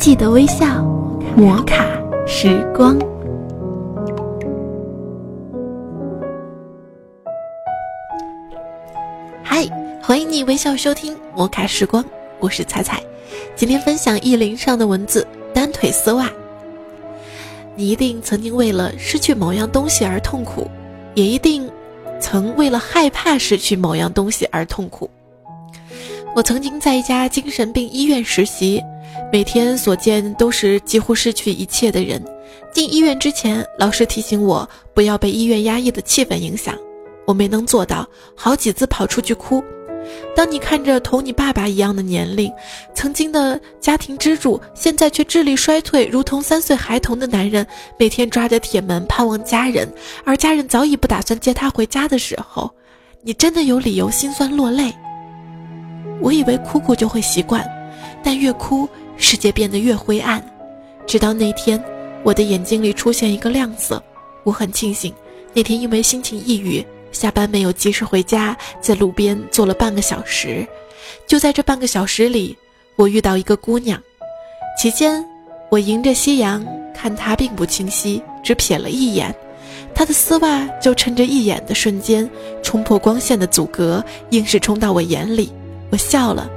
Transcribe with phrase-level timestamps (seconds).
[0.00, 0.82] 记得微笑，
[1.36, 1.84] 摩卡
[2.26, 2.98] 时光。
[9.44, 9.62] 嗨，
[10.02, 12.02] 欢迎你微笑收听摩卡时光，
[12.38, 13.02] 我是彩彩。
[13.54, 16.30] 今天分享意林上的文字：单腿丝袜。
[17.76, 20.66] 你一定曾经为了失去某样东西而痛苦，
[21.12, 21.70] 也一定
[22.18, 25.10] 曾为了害怕失去某样东西而痛苦。
[26.34, 28.82] 我曾经在一家精神病医院实习，
[29.32, 32.20] 每天所见都是几乎失去一切的人。
[32.72, 36.74] 进医院之前，老师提醒我不要被医院压抑的气氛影响，
[37.26, 39.62] 我没能做到，好几次跑出去哭。
[40.34, 42.52] 当你看着同你爸爸一样的年龄，
[42.94, 47.64] 曾经的家庭支柱，现在却智力衰退，如同三岁孩童的男人，
[47.96, 49.88] 每天抓着铁门盼望家人，
[50.24, 52.68] 而家人早已不打算接他回家的时候，
[53.22, 54.92] 你真的有理由心酸落泪。
[56.20, 57.64] 我以为哭哭就会习惯，
[58.22, 58.88] 但越哭，
[59.20, 60.44] 世界变得越灰暗。
[61.06, 61.80] 直到那天，
[62.24, 64.02] 我的眼睛里出现一个亮色，
[64.42, 65.14] 我很庆幸，
[65.52, 66.84] 那天因为心情抑郁。
[67.12, 70.66] 下班没有及时回家，在路边坐了半个小时。
[71.26, 72.56] 就在这半个小时里，
[72.96, 74.00] 我遇到一个姑娘。
[74.78, 75.24] 期间，
[75.70, 79.34] 我迎着夕阳看她，并不清晰，只瞥了一眼。
[79.92, 82.30] 她的丝袜就趁着一眼的瞬间，
[82.62, 85.52] 冲破光线的阻隔，硬是冲到我眼里。
[85.90, 86.48] 我笑了。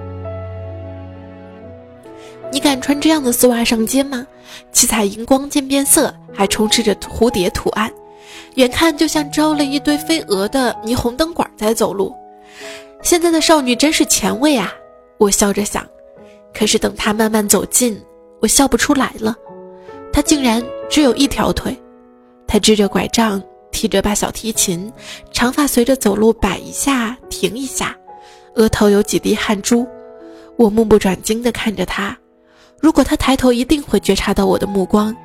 [2.63, 4.25] 敢穿这样的丝袜上街吗？
[4.71, 7.91] 七彩荧光渐变色，还充斥着蝴蝶图案。
[8.55, 12.15] 远看就像招了一堆飞蛾的霓虹灯管在走路。
[13.01, 14.73] 现在的少女真是前卫啊！
[15.17, 15.85] 我笑着想。
[16.53, 17.99] 可是等她慢慢走近，
[18.39, 19.35] 我笑不出来了。
[20.13, 21.77] 她竟然只有一条腿。
[22.47, 23.41] 她支着拐杖，
[23.71, 24.91] 提着把小提琴，
[25.31, 27.95] 长发随着走路摆一下停一下，
[28.55, 29.85] 额头有几滴汗珠。
[30.55, 32.17] 我目不转睛地看着她。
[32.83, 35.15] 如果他抬头，一定会觉察到我的目光。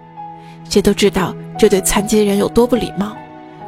[0.70, 3.17] 谁都知道这对残疾人有多不礼貌，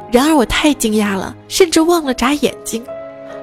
[0.09, 2.81] 然而我太惊讶了，甚至忘了眨眼睛。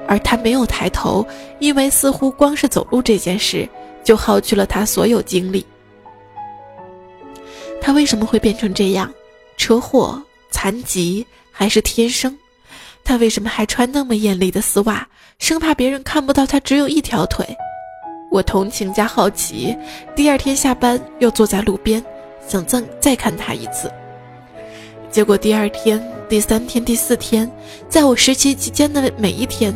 [0.07, 1.23] 而他没有抬头，
[1.59, 3.69] 因为似乎光是走路这件事
[4.03, 5.63] 就耗去了他所有精力。
[7.79, 9.13] 他为什么会变成这样？
[9.55, 10.19] 车祸、
[10.49, 12.35] 残疾还是天生？
[13.03, 15.07] 他为什么还穿那么艳丽的丝袜，
[15.37, 17.45] 生怕别人看不到他只有一条腿？
[18.29, 19.75] 我同情加好奇，
[20.15, 22.03] 第二天下班又坐在路边。
[22.47, 23.91] 想再再看他一次，
[25.11, 27.47] 结果第二天、第三天、第四天，
[27.87, 29.71] 在我实习期间的每一天，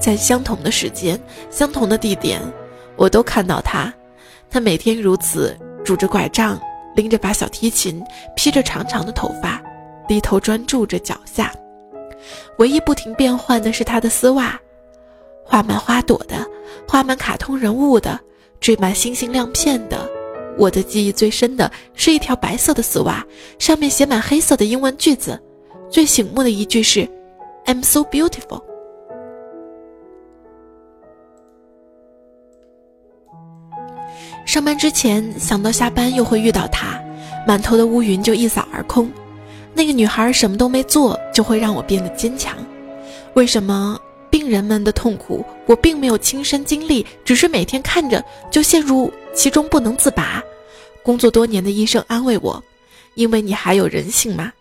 [0.00, 2.42] 在相同的时间、相同的地点，
[2.96, 3.94] 我都看到他。
[4.50, 6.58] 他每天如此，拄着拐杖，
[6.96, 8.02] 拎着把小提琴，
[8.34, 9.62] 披着长长的头发，
[10.08, 11.52] 低头专注着脚下。
[12.58, 14.60] 唯一不停变换的是他的丝袜，
[15.44, 16.44] 画满花朵的，
[16.88, 18.18] 画满卡通人物的，
[18.60, 20.08] 缀满星星亮片的。
[20.58, 23.24] 我的记忆最深的是一条白色的丝袜，
[23.58, 25.38] 上面写满黑色的英文句子，
[25.90, 27.06] 最醒目的一句是
[27.66, 28.62] "I'm so beautiful"。
[34.46, 36.98] 上班之前想到下班又会遇到他，
[37.46, 39.10] 满头的乌云就一扫而空。
[39.74, 42.56] 那个女孩什么都没做，就会让我变得坚强。
[43.34, 44.00] 为什么
[44.36, 49.10] 病人们的痛苦我并没有亲身经历，只是每天看着就陷入？
[49.34, 50.42] 其中不能自拔，
[51.02, 52.62] 工作多年的医生安慰我
[53.16, 54.52] ：“因为你还有人性嘛。”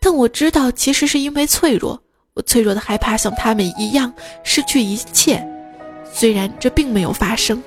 [0.00, 2.00] 但我知道，其实是因为脆弱，
[2.32, 4.10] 我脆弱的害怕像他们一样
[4.42, 5.46] 失去一切，
[6.10, 7.62] 虽然这并没有发生。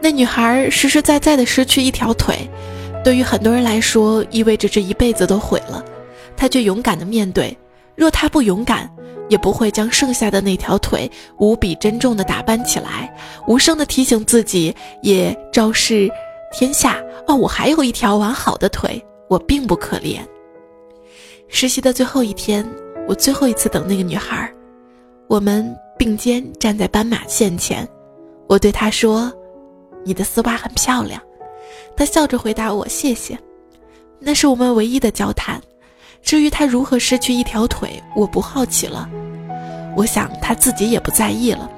[0.00, 2.48] 那女孩实实在在的失去一条腿，
[3.02, 5.84] 对于很多人来说，意味着这一辈子都毁了。
[6.42, 7.56] 他却勇敢的面对，
[7.94, 8.92] 若他不勇敢。
[9.28, 13.14] 也不会将剩下的那条腿无比珍重地打扮起来，
[13.46, 16.10] 无声地提醒自己，也昭示
[16.52, 20.18] 天下：哦，我还有一条完好的腿，我并不可怜。
[21.48, 22.68] 实习的最后一天，
[23.08, 24.52] 我最后一次等那个女孩，
[25.28, 27.88] 我们并肩站在斑马线前，
[28.48, 29.32] 我对她说
[30.04, 31.22] ：“你的丝袜很漂亮。”
[31.96, 33.38] 她笑着回答我：“谢谢。”
[34.20, 35.58] 那是我们唯一的交谈。
[36.22, 39.08] 至于他如何失去一条腿，我不好奇了。
[39.94, 41.70] 我想他自己也不在意了。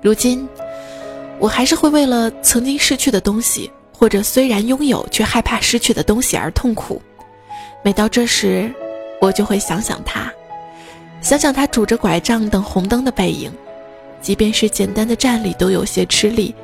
[0.00, 0.48] 如今，
[1.38, 7.00] 我还是会为了曾经失去的东西，或者虽然拥有却害怕失去的东西而痛苦。
[7.84, 8.72] 每到这时，
[9.20, 10.32] 我就会想想他，
[11.20, 13.52] 想想他拄着拐杖等红灯的背影。
[14.20, 16.54] 即便是简单的站立都有些吃力，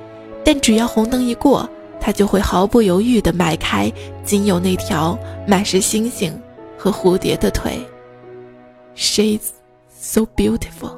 [0.45, 1.69] 但只要红灯一过，
[2.09, 3.93] 他就会毫不犹豫地迈开
[4.25, 6.33] 仅有那条满是星星
[6.79, 7.79] 和蝴蝶的腿。
[8.97, 9.51] She's
[9.91, 10.97] so beautiful。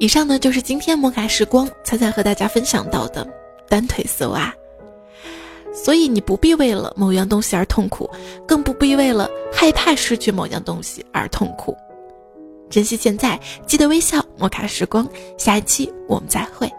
[0.00, 3.24] 以上呢就是今天摩卡时光猜猜和大家分享到的
[3.68, 4.52] 单腿丝袜，
[5.72, 8.10] 所以你不必为了某样东西而痛苦，
[8.44, 11.78] 更不必为了害怕失去某样东西而痛苦。
[12.70, 15.08] 珍惜现在记得微笑摩卡时光。
[15.36, 16.70] 下一期我们再会。